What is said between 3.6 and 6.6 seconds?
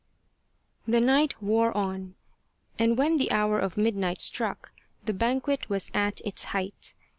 midnight struck the banquet was at its